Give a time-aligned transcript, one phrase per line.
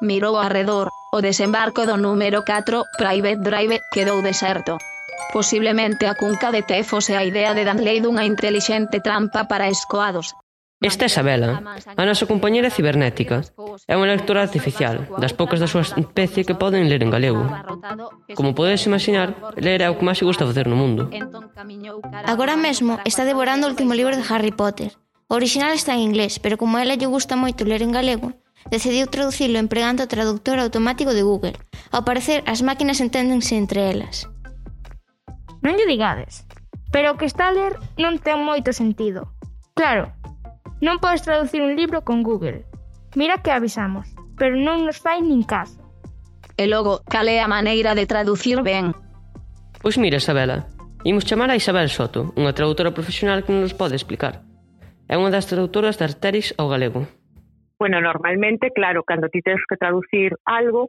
[0.00, 4.78] mirou ao arredor, o desembarco do número 4, Private Drive, quedou deserto.
[5.32, 10.32] Posiblemente a cunca de té fose a idea de Danley dunha intelixente trampa para escoados.
[10.80, 11.58] Esta é Sabela,
[11.98, 13.42] a nosa compañera cibernética.
[13.90, 17.42] É unha lectora artificial, das poucas da súa especie que poden ler en galego.
[18.38, 21.10] Como podes imaginar, ler é o que máis se gusta facer no mundo.
[22.30, 24.94] Agora mesmo está devorando o último libro de Harry Potter.
[25.26, 28.38] O original está en inglés, pero como a ela lle gusta moito ler en galego,
[28.66, 31.56] decidiu traducilo empregando o traductor automático de Google.
[31.94, 34.26] Ao parecer, as máquinas enténdense entre elas.
[35.62, 36.42] Non lle digades,
[36.90, 39.30] pero o que está a ler non ten moito sentido.
[39.78, 40.10] Claro,
[40.78, 42.66] non podes traducir un libro con Google.
[43.18, 44.06] Mira que avisamos,
[44.38, 45.82] pero non nos fai nin caso.
[46.58, 48.94] E logo, cal é a maneira de traducir ben?
[49.82, 50.66] Pois mira, Isabela,
[51.06, 54.42] imos chamar a Isabel Soto, unha traductora profesional que nos pode explicar.
[55.06, 57.06] É unha das traductoras de Arteris ao galego.
[57.78, 60.88] Bueno, normalmente, claro, cando ti tens que traducir algo,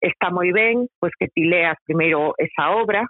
[0.00, 3.06] está moi ben pois que ti leas primeiro esa obra,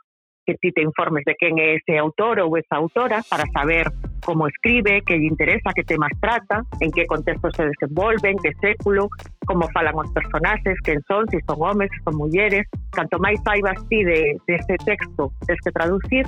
[0.47, 3.91] que ti te informes de quen é ese autor ou esa autora para saber
[4.23, 9.09] como escribe, que lle interesa, que temas trata, en que contexto se desenvolven, que século,
[9.47, 12.67] como falan os personaxes, quen son, se son homes, se son mulleres.
[12.93, 16.25] Canto máis saibas ti de, de ese texto tens que traducir,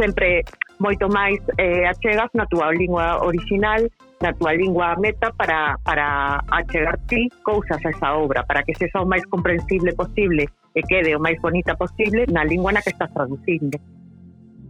[0.00, 0.42] sempre
[0.78, 3.86] moito máis eh, achegas na túa lingua original,
[4.20, 9.00] na túa lingua meta para, para achegar ti cousas a esa obra, para que sexa
[9.00, 13.12] o máis comprensible posible e quede o máis bonita posible na lingua na que estás
[13.12, 13.76] traducindo.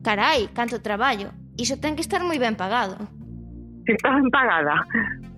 [0.02, 1.30] Carai, canto traballo.
[1.58, 2.98] Iso ten que estar moi ben pagado.
[3.86, 4.82] Se estás ben pagada,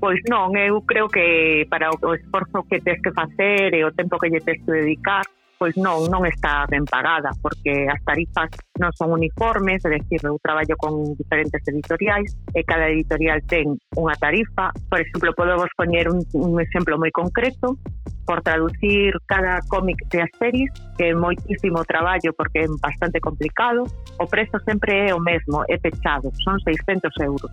[0.00, 3.89] pois non, eu eh, creo que para o esforzo que tes que facer e eh,
[3.89, 5.25] o tempo que lle tes que dedicar,
[5.59, 10.39] pois non, non está ben pagada, porque as tarifas non son uniformes, é dicir, eu
[10.39, 14.70] traballo con diferentes editoriais e eh, cada editorial ten unha tarifa.
[14.87, 17.75] Por exemplo, podemos poñer un, un exemplo moi concreto,
[18.28, 23.88] por traducir cada cómic de Asteris, que é moitísimo traballo porque é bastante complicado,
[24.21, 27.50] o prezo sempre é o mesmo, é pechado, son 600 euros.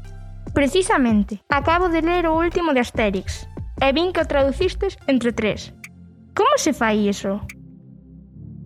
[0.54, 3.48] Precisamente, acabo de ler o último de Asterix,
[3.82, 5.72] e vin que o traducistes entre tres.
[6.36, 7.40] Como se fai iso?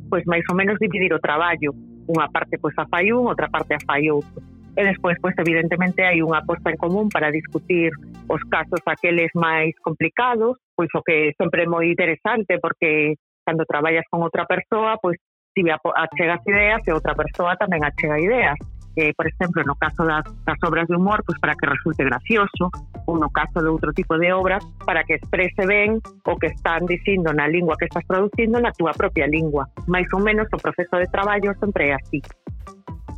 [0.10, 1.72] pois máis ou menos dividir o traballo.
[2.10, 4.42] Unha parte pois a fai un, outra parte a fai outro.
[4.74, 7.94] E despois, pois evidentemente hai unha aposta en común para discutir
[8.30, 14.06] os casos aqueles máis complicados, pois o que sempre é moi interesante porque cando traballas
[14.10, 15.18] con outra persoa, pois
[15.54, 18.58] ti achegas ideas e outra persoa tamén achega ideas
[18.96, 22.72] eh, por exemplo, no caso das, das obras de humor, pois para que resulte gracioso,
[23.06, 26.86] ou no caso de outro tipo de obras, para que exprese ben o que están
[26.86, 29.70] dicindo na lingua que estás traducindo na túa propia lingua.
[29.88, 32.20] Mais ou menos o proceso de traballo sempre é así.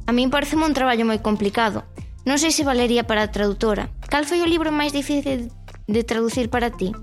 [0.07, 1.87] A min pareceme un traballo moi complicado.
[2.27, 3.89] Non sei se valería para a traductora.
[4.11, 5.49] Cal foi o libro máis difícil
[5.87, 6.93] de traducir para ti?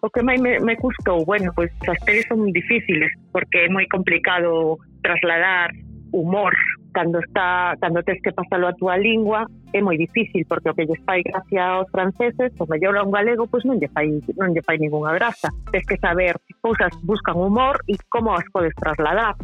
[0.00, 3.84] O que máis me, me custou, bueno, pois as pelis son difíciles porque é moi
[3.88, 5.72] complicado trasladar
[6.12, 6.56] humor
[6.90, 10.86] cando está cando tes que pasalo a túa lingua é moi difícil porque o que
[10.86, 14.50] lles fai gracia aos franceses, o mellor a un galego pois non lle fai non
[14.50, 15.48] lle fai ningunha graza.
[15.70, 19.38] Tes que saber que cousas buscan humor e como as podes trasladar.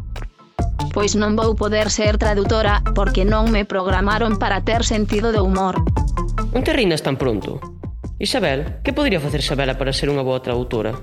[0.93, 5.79] Pois non vou poder ser tradutora porque non me programaron para ter sentido de humor.
[6.51, 7.59] Non te rindas tan pronto.
[8.19, 10.97] Isabel, que podría facer Isabela para ser unha boa tradutora?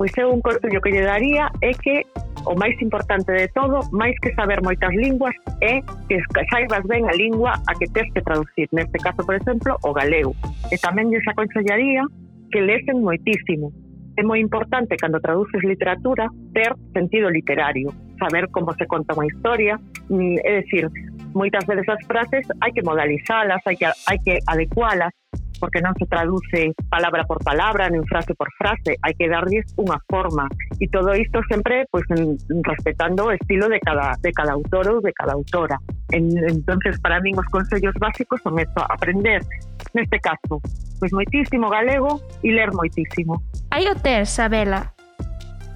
[0.00, 2.08] Pois eu un consello que lle daría é que
[2.50, 5.30] o máis importante de todo, máis que saber moitas linguas,
[5.62, 5.78] é
[6.10, 6.18] que
[6.50, 8.66] saibas ben a lingua a que tes que traducir.
[8.74, 10.34] Neste caso, por exemplo, o galego.
[10.66, 12.02] E tamén lles aconsellaría
[12.50, 13.70] que lesen moitísimo.
[14.18, 19.78] É moi importante, cando traduces literatura, ter sentido literario, saber como se conta unha historia,
[20.10, 20.90] é dicir,
[21.30, 25.14] moitas veces as frases hai que modalizalas, hai que, hai que adecualas,
[25.60, 30.00] porque non se traduce palabra por palabra, nin frase por frase, hai que darlles unha
[30.08, 30.48] forma
[30.80, 34.98] e todo isto sempre pois en, respetando o estilo de cada de cada autor ou
[35.04, 35.76] de cada autora.
[36.10, 39.44] En, entonces para min os consellos básicos son eso, aprender
[39.92, 40.58] neste caso,
[40.98, 43.44] pois moitísimo galego e ler moitísimo.
[43.70, 44.96] Aí o tes, Sabela.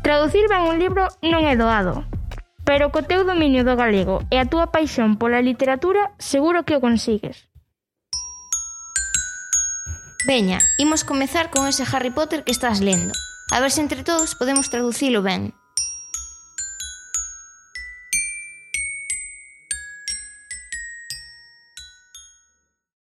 [0.00, 2.04] Traducir ben un libro non é doado,
[2.64, 6.82] pero co teu dominio do galego e a túa paixón pola literatura seguro que o
[6.84, 7.48] consigues.
[10.26, 13.12] Veña, imos comezar con ese Harry Potter que estás lendo.
[13.50, 15.52] A ver se entre todos podemos traducilo ben.